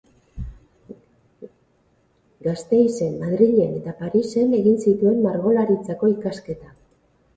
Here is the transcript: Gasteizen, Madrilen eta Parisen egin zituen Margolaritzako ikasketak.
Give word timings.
Gasteizen, 2.47 3.13
Madrilen 3.25 3.77
eta 3.83 3.95
Parisen 4.03 4.57
egin 4.61 4.81
zituen 4.89 5.23
Margolaritzako 5.27 6.11
ikasketak. 6.19 6.79